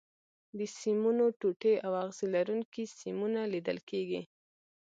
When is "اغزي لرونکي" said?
2.03-2.83